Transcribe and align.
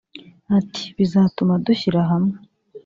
Ati‘’ 0.57 0.83
Bizatuma 0.97 1.53
dushyira 1.65 2.01
hamwe 2.09 2.35